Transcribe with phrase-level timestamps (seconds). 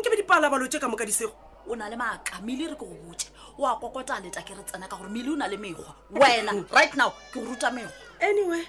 [0.00, 1.34] nkebe dipalabalotse ka mo ka disego
[1.68, 3.28] o na le maaka mmele re ke go botse
[3.60, 5.92] o a kokota a leta ke re tsena ka gore mmele o na le mekgwa
[6.16, 7.92] wena right now ke go ruta mekgwa
[8.24, 8.64] anyway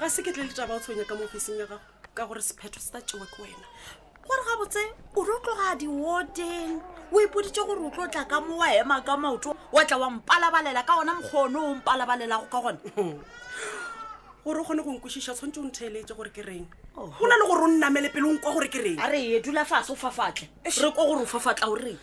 [0.00, 2.80] ga se ke tle letaba o tshwenya ka mo ofising ya gago ka gore sephetho
[2.82, 3.66] se tatewa ke wena
[4.26, 4.82] gore ga botse
[5.14, 6.82] o re o tloga di-warden
[7.14, 10.10] o ipoditse gore o tlo tla ka mo wa ema ka maoto wa tla wa
[10.18, 12.80] mpalabalela ka ona mokgono o mpalabalelago ka gone
[14.42, 16.66] gore o kgone go nkwešiša tshwantse o ntheeletse gore ke reng
[16.98, 17.06] oh.
[17.14, 19.94] go na le gore o nnamele pele o nkwa gore ke reng are edula fase
[19.94, 21.98] o fafatle re kwa gore o fafatla o reng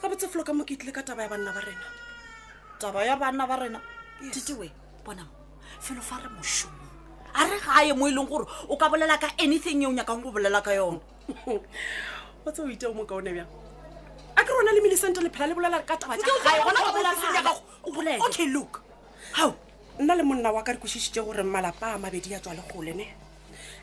[0.00, 1.84] ga botse folo ka mo ke itlile ka taba ya banna ba rena
[2.80, 3.76] taba ya banna ba rena
[4.32, 4.72] titewe
[5.04, 5.28] bonamo
[5.84, 6.87] felo fa re mošomo
[7.34, 10.30] a re gae mo e leng gore o ka bolela ka anything eo nyakang go
[10.32, 11.00] bolela ka yone
[12.44, 13.50] o tse o itego mo kaone bjang
[14.38, 18.82] a ke rona le mele sente le phela le bolela ka tabaaokay look
[19.38, 19.54] ao
[20.00, 23.06] nna le monna wa ka re kosišitše gore malapa a mabedi a tswa le golene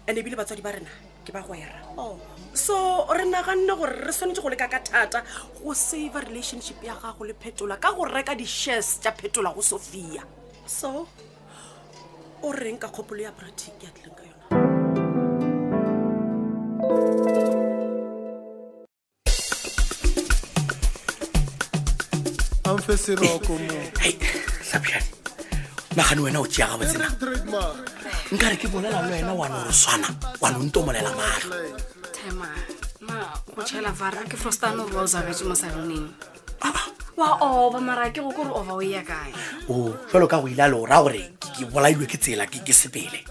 [0.07, 0.89] and ebile batswadi ba rena
[1.25, 2.17] ke ba gwera oh.
[2.53, 5.21] so re naganne gore re tshwanetse go leka ka thata
[5.61, 10.25] go save relationship ya gago le phetola ka go reka di-shares tša phetola go sophia
[10.65, 11.05] so
[12.45, 14.45] o reng ka kgopolo ya pratic ya tlileng ka yona
[24.61, 25.01] sapane
[25.97, 27.07] nagane wena o tea gabotsena
[28.29, 31.41] nka re ke bolela le wena wane ore swana wane onte o molela maga
[37.15, 39.33] oa oba marake go kore overo ya kae
[39.71, 43.23] o felo ka go ile a leo raya goreng ke bolailwe ke tsela ke sepele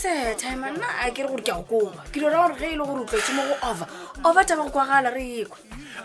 [0.00, 3.02] setima nna a kere gore ke ao koma ke dira gore ge e le gore
[3.02, 3.86] utlwetse mo go over
[4.24, 5.58] over taba go kwagala re ekwe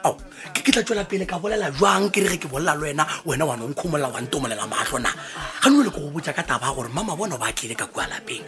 [0.10, 0.18] ao
[0.52, 3.06] ke ke tla tswela pele ka bolela jwang ke re ge ke bolela le wena
[3.24, 5.14] wena wanong kgomolola wantomolela matlho na
[5.62, 8.10] ga nne le ko go botja ka taba gore mama bona ba tlile ka kua
[8.10, 8.44] lapeng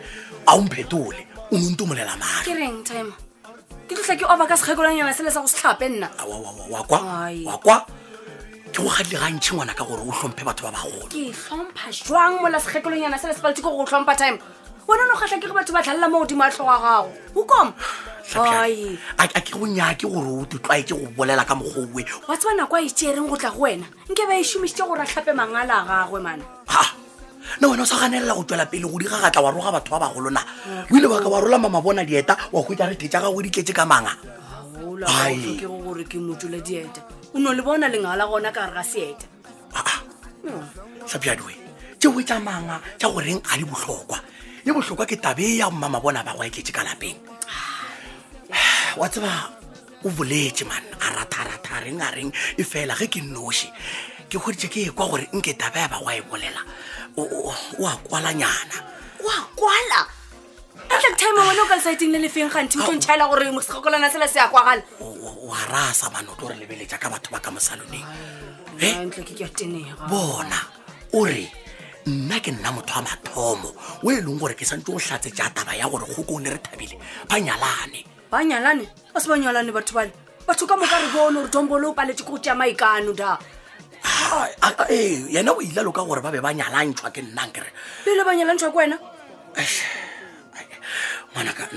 [0.50, 1.22] a omphetole
[1.54, 3.14] o nontomolela matlho ke reng time
[3.86, 6.10] ke tlotlha ke over ka sekgakolanyana se le sa go se tlhape nna
[6.74, 7.78] wa kwa
[8.74, 11.06] ke go gadile gantšhe ngwana ka gore o tlhomphe batho ba bagoloa
[14.88, 17.68] wena no gatlha ke ge batho ba tlhalela mo godimo a tlhoga gago okom
[19.18, 22.76] a ke go nyake gore o tutlwae ke go bolela ka mogowe wa tseba nako
[22.76, 26.20] a etereng go tla go wena nke ba esomisitse gore a tlhape mangala a gagwe
[26.24, 26.86] mana ha
[27.60, 30.00] nna wena o sa ganelela go tswela pele go diga gatla wa roga batho ba
[30.00, 30.40] bagolona
[30.88, 33.50] o ile wa ka wa rola mama bona dieta wa kwetsa re thetsa gago di
[33.52, 37.02] tletse ka manga ke gore ke motsola dieta
[37.34, 39.26] o ne le bona lengala gona ka gare ga seeta
[39.74, 40.70] ah, ah.
[41.08, 41.56] sabjadi
[42.00, 44.18] teo e tsa manga tsa goreng a le botlhokwa
[44.68, 47.18] e botlhokwa ke tabe ya mmama bona ba go eketse ka lapeng
[49.02, 49.32] wa tseba
[50.06, 53.68] o boletse man a ratharatha a reng a reng e fela ge ke nnoše
[54.32, 56.62] ke goditse ke e kwa gore nke tabe ya ba go a e bolela
[57.18, 57.52] o
[57.84, 58.78] a kwalanyana
[59.20, 60.02] o a kwala
[61.00, 64.26] tla time wa le o ka lesaeteng le lefeng gantsi motlho ntšhaela gore mosegokolana sela
[64.28, 64.82] se ya kwagale
[65.50, 68.08] wa raa sa bano tlo re lebeletsa ka batho ba ka mosaloneng
[68.82, 69.96] eh?
[70.10, 70.60] bona
[71.14, 71.46] o re
[72.10, 73.70] nna ke nna motho wa mathomo
[74.02, 76.50] o e leng gore ke santse o tlatse ja taba ya gore goko o ne
[76.50, 76.98] re thabile
[77.30, 78.02] ba nyalane
[78.34, 80.10] ba nyalane ba se ba nyalane batho bale
[80.50, 83.38] batho ka moka re bone gore tombo le o paletse ke go tea maikano da
[84.90, 87.70] ee yena o ilalo ka gore ba be ba nyalantshwa ke nnankere
[88.02, 88.98] pele ba nyalantshwa ke wena
[91.38, 91.70] ngwanaka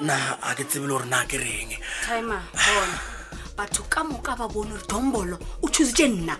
[0.00, 0.14] nna
[0.44, 1.72] a ke tsebe le gore na ke reng
[2.04, 2.36] time
[2.68, 2.96] bona
[3.56, 6.36] batho ka moka ba bone gore dombolo o thusitse nna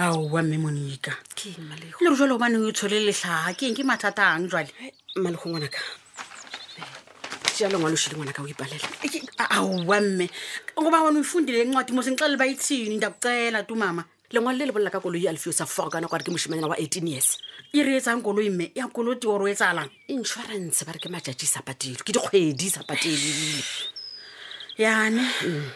[0.00, 1.12] ao wa mme monika
[1.44, 4.72] le re jalo obane o tshole letlhaga ke eng ke mathata ang jale
[5.20, 5.80] malego ngwanaka
[7.60, 8.88] jalongwalo shile ngwanaka o ipalela
[9.52, 10.30] ao wa mme
[10.80, 14.58] goba one o ifundile ngwati mo sentla le ba itshini nda kucela tu mama lengwalo
[14.58, 17.36] le le bolela ka koloi alfio sa fogana kware ke moshimanyana wa eighteen years
[17.72, 21.44] e re etsang koloi mme ya koloti ore e tsalang insurance ba re ke majaji
[21.46, 23.60] sa patelo ke dikgwedi sa patelile
[24.80, 25.68] yane mm.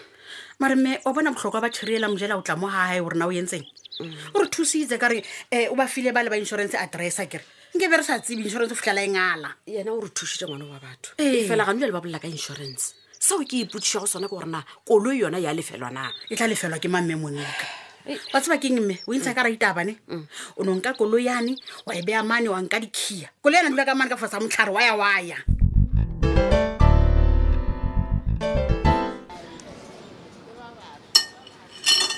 [0.59, 3.33] mare mme wa bona botlhokwa ba tšhiriela mojela o tla mo gagae o rena o
[3.33, 3.65] entseng
[4.01, 4.33] mm.
[4.35, 7.45] o re thusitse ka reum eh, o ba file ba le ba insurance address kere
[7.77, 10.65] nke be re sa tsebe insurance o fitlhela e ngala yena o re thusitse ngwana
[10.65, 14.27] wa batho efela ga nja le ba bolela ka insurance seo ke ipotsiša go sona
[14.29, 17.85] ke gorena koloi yona ya e lefelwa na e tla lefelwa ke mamme monka
[18.33, 20.27] wa tseba keng mme o intsha ka raitabane mm.
[20.57, 23.95] o ne nka koloyane wa e beya mane wa nka dikhia koloi yane dula ka
[23.99, 25.39] mane ka fosa motlhare wa ya wa ya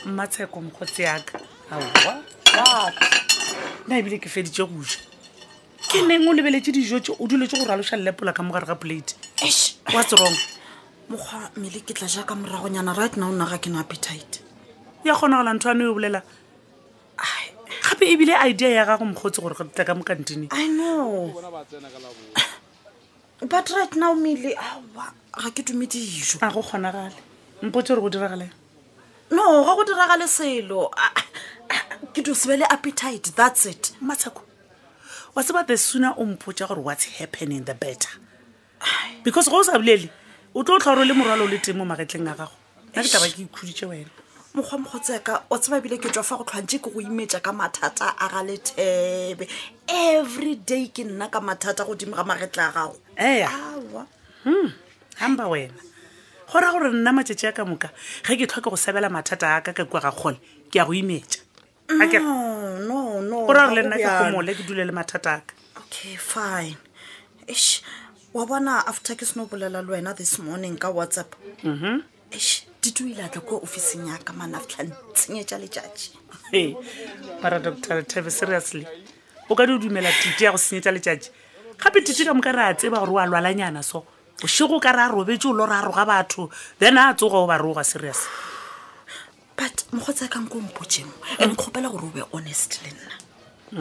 [0.06, 1.40] mmatsheko mokgotsi aka
[3.88, 5.00] nna ebile ke feditse go ja
[5.88, 9.16] ke neng o lebeletse dijotse o duletse go raloša lelepola ka mogare ga plate
[9.96, 10.36] what's wrong
[11.08, 14.44] mokgwa mele ke tla jaaka moragonyana right now o nna ga ke na appetite
[15.04, 16.22] ya kgonagola ntho ano e bolela
[17.84, 20.48] gape ebile idea ya gago mokgotsi gore gotla ka mo kantini
[23.48, 24.56] but right now mele
[25.36, 27.14] ga ke tume dijo a go kgonagale
[27.62, 28.50] mpotse gore go diragale
[29.30, 30.90] no ga go diragale selo
[32.12, 34.42] ke dosebele appetite that's it matshako
[35.34, 38.10] wa tseba the sooner o mpotsa gore what's happening the better
[39.22, 40.10] because go o sa bolele
[40.54, 42.54] o tlo o tlhagore le morwalo o le teng mo magetleng a gago
[42.94, 44.10] na ke taba ke ikhuditse wena
[44.62, 48.14] mokgwa mokgotseka o tseba ebile ke tswa fa go tlhwantse ke go imetsa ka mathata
[48.18, 49.46] a ga lethebe
[49.86, 53.46] every day ke nna ka mathata godimo ga maretla a gago ea
[54.44, 54.72] hmm.
[55.22, 55.74] hamba wena
[56.50, 57.90] go raya gore nna matsatsi a ka moka
[58.26, 60.40] ge ke tlhoke go sebela mathata a ka ka kua ga kgole
[60.74, 61.38] ke ya go imetsa
[61.88, 66.74] go raya gore le nna ke gomole ke dule le mathata a ka okay fine
[67.46, 67.82] Ish.
[68.34, 71.32] wa bona after ke seno bolela le wena this morning ka whatsapp
[71.64, 72.02] mm -hmm
[72.92, 76.10] tito ile a tla ko officing yaka manatlhantsenye tja letjatši
[77.42, 78.86] mara dr taveseriously
[79.48, 81.28] o ka di o dumela tito ya go senye tja letjatši
[81.76, 84.04] gape tito ka moka re a tseba gore o a lwalanyana so
[84.40, 86.48] bosego ka re a robetse o le gore a roga batho
[86.80, 88.24] then a a tsoga o ba roga serious
[89.56, 91.42] but mokgotsa kanko mpotseng hmm.
[91.44, 93.16] and kgopela gore o be honest le nna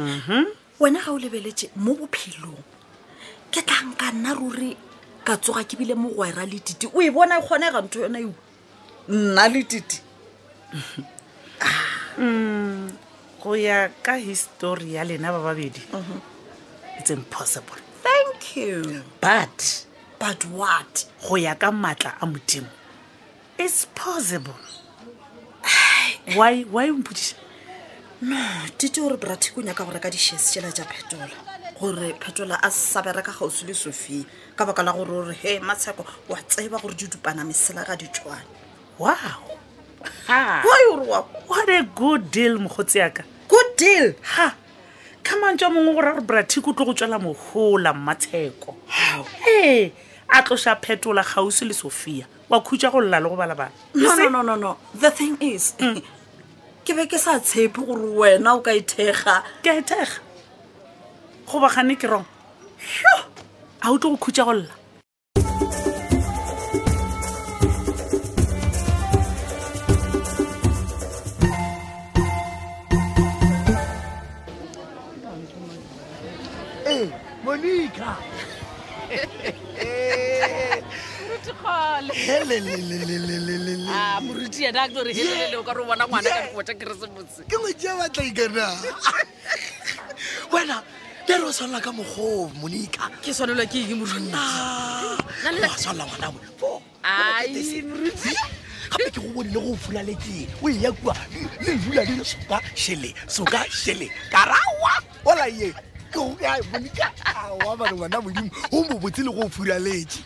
[0.04, 0.46] mm
[0.84, 2.60] wena ga o lebeletse mo bophelong
[3.56, 4.76] ke tlanka nna ruri
[5.24, 8.20] ka tsoga ke bile mogwera le tite o e bona e kgone ga ntho yona
[8.20, 8.28] e
[9.10, 10.02] nna le tite
[12.20, 12.88] mm,
[13.42, 16.20] go ya ka histori ya lena ba babedi mhm.
[17.00, 18.84] it's impossible thank you
[19.24, 19.88] but
[20.20, 22.68] but what go ya ka maatla a modimo
[23.58, 24.54] it's possible
[26.36, 27.36] why mpodisa
[28.22, 28.38] no
[28.78, 31.30] tite gore brati ko nyaka go reka dishese tšela ja phetola
[31.80, 34.26] gore phetola a sa bereka gausi le sofia
[34.56, 38.67] ka baka la gore ore he matsheko wa tseba gore di dupana mesela ga ditswane
[38.98, 39.44] wow
[40.66, 44.56] oa what a good deal mogotsi yaka good deal ha
[45.24, 48.74] ka mantse a mongwe gore a re brati ko tlo go tswela mogola mmatsheko
[49.50, 49.92] e
[50.30, 55.12] a tlosa phetola gausi le sophia wa khutsa go lela le go balabala nononono the
[55.12, 56.02] thing is mm.
[56.86, 60.18] ke be ke sa tshepe gore wena o ka ethega ke ethega
[61.46, 62.26] goba gane ke rong
[63.86, 64.74] a o tlo go khutsa go lela
[77.58, 78.14] Monica.
[79.82, 80.78] Ah,
[81.38, 82.04] o ka
[86.76, 86.88] ke
[87.48, 88.66] ngwetse ya batla ikana
[90.54, 90.76] wena
[91.28, 99.30] ke re o tshwanela ka mokgoo monica ke tshwanelwa ke eng morutiaswanela gape ke go
[99.34, 101.16] bonile go fulaletseng o e ya kua
[101.64, 104.94] le bula le soka shele soka shele karawa
[105.26, 105.46] ola
[106.16, 110.24] wa barengwa modimo o mo botse le go o furaletše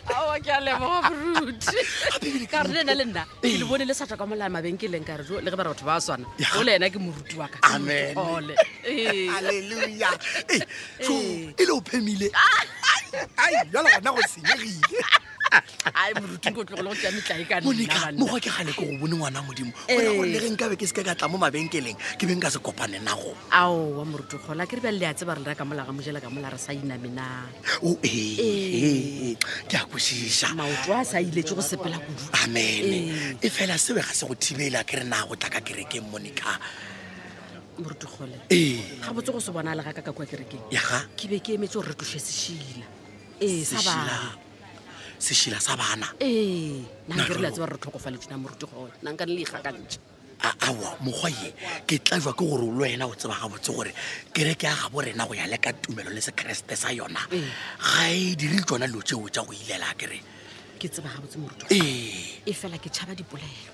[2.50, 3.58] ka ke ee.
[3.58, 6.24] le bone le sa tlhoka molao mabenkeleng ka le ge ba batho ba swana
[6.58, 8.14] o le ena ke moruti wa ee.
[8.84, 9.76] Ee, e le
[11.72, 13.64] o ah!
[13.72, 15.00] gona go senyegile
[15.92, 16.64] ai ke
[17.44, 20.48] gale ke go bone ngwana modimo o ya gore le eh.
[20.48, 24.04] ge nkabe ke se ka tla mo mabenkeleng ke beng ka se kopane nago aowa
[24.08, 26.48] moruti kgola ke re bjale le a tseba rena ka mola ga mojela ka mola
[26.52, 27.46] re sa inamena
[27.84, 29.36] o ee
[29.68, 34.06] ke a kwešiša maoto a sa iletse go sepela kudu amene e fela seo ga
[34.12, 36.56] se go thibela ke re na go tla ka kerekeng monica
[37.76, 38.48] morutikgole
[39.04, 40.64] ga botse go se bona le ga ka ka kwa kerekeng
[41.18, 42.86] ke be ke emetse gore re tloshe sešila
[43.42, 44.40] ee sa bana
[45.22, 46.06] sešhila sa bana
[50.44, 50.74] aa
[51.06, 51.48] mogwae
[51.86, 53.92] ke tla jwa ke gore le wena o tseba gabotse gore
[54.34, 58.34] kereke ya gabo rena go ya le ka tumelo le sekeresete sa yona ga e
[58.34, 60.18] dire tsona lo tseo tsa go ilela kere
[61.70, 63.70] ee efela ke tšhaba dipolelo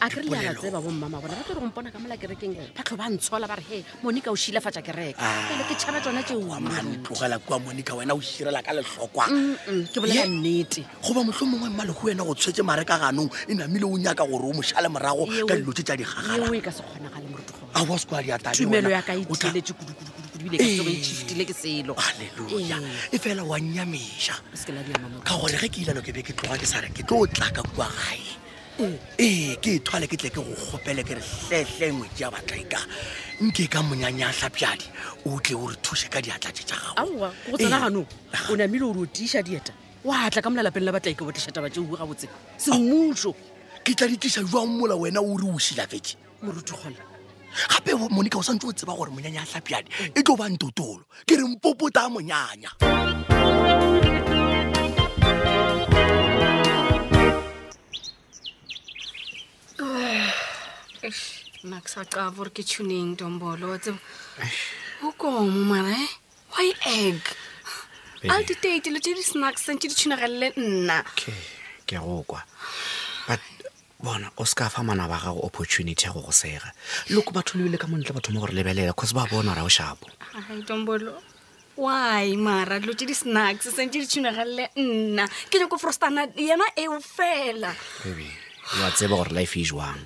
[0.00, 2.54] a kry le ala tseba bommama bona ba tlo re go mpona ka mola kerekeng
[2.74, 5.14] batlho ba ntshola ba re he monica o shilafatsa kerekaele
[5.62, 5.66] ah.
[5.68, 9.24] ke tšhaba tsona eoamantlogela kua monica wena o shirela ka letlhokwa
[9.92, 13.86] ke bolela nnete goba motlho mongwe mmale go wena go tshwetse mareka ganong e namile
[13.86, 17.18] o nyaka gore o mošhale morago ka dilo tse tsa digagalae ka se kgona ga
[17.22, 22.78] le morutuoaosadiatumelo yaka eteletse kudukudukudubileeile e ke selo alleluja
[23.12, 27.02] e fela wa nnyamešaka gore ge ke ilano ke be ke tloga ke sare ke
[27.02, 30.40] tlo o tla ka kua gae ee eh, eh, ke e thwale ke tle ke
[30.40, 32.78] go kgopele ke re tlhetlhe ngwetsi ya batlaika
[33.44, 34.88] nke ka monyanya tlhapjadi
[35.28, 39.00] o tle o re thuse ka diatla te ta gagogo tsenaganong eh, o namehile ore
[39.04, 39.72] o tiša dieta
[40.04, 42.26] oa tla ka molalapeng la batlaika botlešataba tse ua gabotse
[42.56, 43.34] semmuso
[43.84, 47.04] ke tla ditisa jwang mola wena o re o sila fetse morutugola
[47.68, 50.16] gape monika o santse o tseba gore monyanya a tlhapjadi mm.
[50.16, 53.01] e tlo ba ntotolo ke re mpopota monyanya mm.
[61.92, 64.00] sa qaba ke tuneng tombolo tsebo
[65.04, 66.08] o komo mana e
[66.56, 67.20] why egg
[68.32, 71.36] a ditee dilo tse di snacksang sentse di tshunagelele nna ke
[72.00, 72.40] go kwa
[73.28, 73.40] but
[74.00, 76.72] bona o se ka fa mana ba gago opportunity ya go go sega
[77.12, 80.08] loko batho lebile ka montle batho mo gore lebelela cause ba bona ra o shapo
[80.64, 81.20] tombolo
[81.76, 87.68] why mara dilo tse di-snacks sentse di tshunagelele nna ke nyako frostana yena eo fela
[88.00, 88.41] baby
[88.80, 89.98] wa tseba gore life e jwang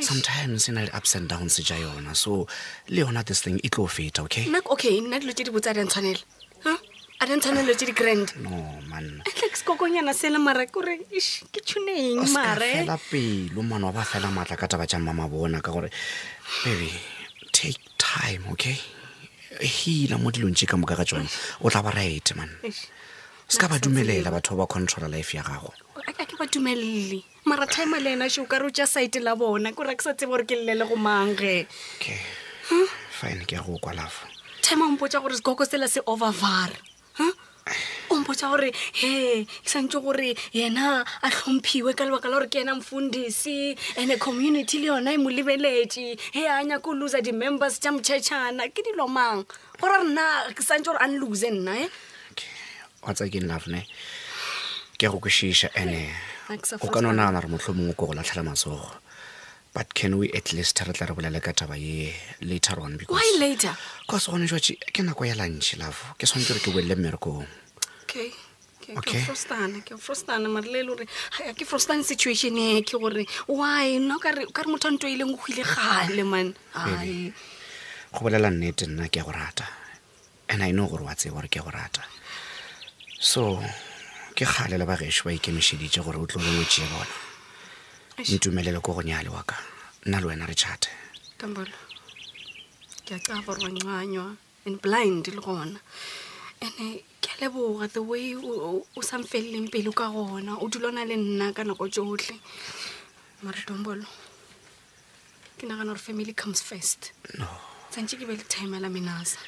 [0.00, 2.46] sometimes e na le ups and downs ja yona so
[2.88, 5.86] le yona this thing e tlo feta okayokay nna dilo tse di botsa a den
[5.88, 6.18] tshwanele
[7.22, 10.98] a den tshwanelo tse di grand no mannaxkokonyana sele marakore
[11.54, 15.70] ke tshoneng marfela pelo mane wa ba fela maatla ka taba jang mama bona ka
[15.70, 15.88] gore
[16.66, 16.90] baby
[17.54, 18.76] take time okay
[19.62, 21.30] hila mo dilong tse ka moka ka tsone
[21.62, 22.58] o tla ba right mane
[23.52, 25.68] se ka ba dumelela batho ba ba controla life ya gago
[26.08, 29.72] a ke ba dumelele mara time le ena sheo ka re o site la bona
[29.76, 31.68] ko ra ke sa tseba gore ke llele go mange
[32.00, 32.16] okay
[32.72, 32.88] hm?
[33.12, 34.24] fine ke ya go kwalafo
[34.64, 36.72] time ompotsa gore sekoko sela se overvar
[37.20, 37.28] hm?
[38.16, 42.64] o mpotsa gore he ke santse gore yena a tlhomphiwe ka lebaka la gore ke
[42.64, 47.92] ena mfundisi and community le yona e mo lebeletse he a nyako loser di-members tja
[47.92, 49.44] motšhetšhana ke dilo mang
[49.76, 51.88] gore rena ke santse gore a nlose nna e eh?
[53.02, 53.82] wa tsa n lafne
[54.98, 56.06] ke go kwešiša ande
[56.78, 58.86] o ka no naana re motlho mongwe ko go latlhela masogo
[59.74, 64.26] but can we at least re tla re bolele ka taba ye later on because
[64.30, 67.42] gone jatse ke nako ya lunch love ke tshwanetse re ke boelele mmerekong
[68.06, 68.30] okay
[68.94, 69.98] okay frostana ke
[71.66, 75.64] frostana situation e ke gore why nna ka re motho a e leng go ile
[75.66, 76.54] gale man
[78.14, 79.66] go bolela nnete nna ke go rata
[80.46, 82.06] and i know gore wa tsee gore ke go rata
[83.30, 83.40] so
[84.34, 87.14] ke kgale la bagešo ba ikemišeditše gore o tlo lengwe tšee bona
[88.34, 89.54] ntumelele ko go nyale wa ka
[90.10, 90.90] nna le wena re chate
[91.38, 91.70] tambolo
[93.06, 94.26] ke a tsaya gore wa nyanywa
[94.66, 95.78] and blind le gona
[96.64, 96.86] ande
[97.22, 98.34] ke a leboga the way
[98.98, 102.34] o sa mfeleleng pelo ka gona o dulana le nna ka nako tsotlhe
[103.46, 104.08] mare tombolo
[105.56, 107.00] ke nagana gore family comes first
[107.38, 107.46] no
[107.90, 109.38] tsantse ke be le time la menasa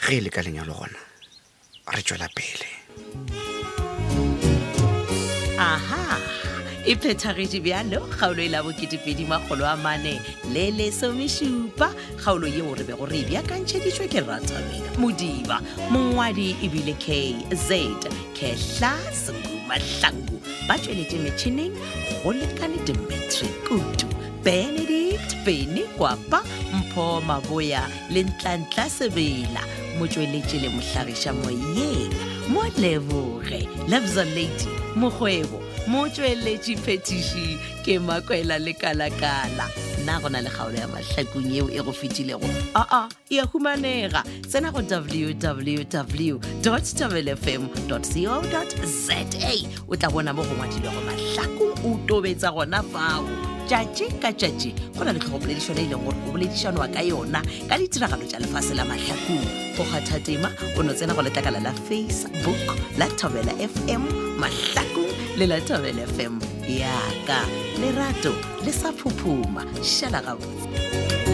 [0.07, 1.01] ge e le ka lenyalo gona
[1.97, 2.69] re tswela pele
[5.69, 6.03] aha
[6.85, 10.21] e phethagetše bjalo kgaolo e la boketepedi magolo a mane
[10.53, 11.89] le lesomešupa
[12.21, 15.57] kgaolo yeo re be gore e bjakantšheditšwe ke ratabeng modiba
[15.89, 17.89] mongwadi ebile k z
[18.37, 20.37] kehla sengu mahlangu
[20.67, 21.75] ba tšweletše metšhineng
[22.25, 24.07] go lekane dimetri kutu
[24.43, 29.63] benedict beny kwapa mpho maboya le ntlantla sebela
[29.99, 32.13] motšweletše le mohlagiša moyeng
[32.53, 33.61] mo leboge
[33.91, 34.67] lovesa lady
[35.01, 35.57] mokgwebo
[35.93, 37.47] motšweletše phetiši
[37.85, 39.90] ke makwela le kalakala kala.
[40.05, 43.39] nna go na le kgaolo ya mahlakong eo e go fetilego aa ah, ah, e
[43.41, 47.99] a humanega tsena go www tabelfm co
[48.85, 49.13] za
[49.89, 53.29] o tla bona mo go ngwadilego mahlakong o tobetsa gona fao
[53.69, 57.77] tšatši ka tšatši go na le tlhogopoledišano e leng gore o boledišanwa ka yona ka
[57.79, 59.45] ditiragalo tša lefase la mahlakong
[59.77, 62.61] go kgatha tema o no tsena go letlakala la facebook
[62.99, 64.03] la thobela fm
[64.41, 67.45] mahlakong le la thobela fm yaka
[67.81, 68.33] lerato
[68.65, 71.30] le sa phuphuma šhala gabotse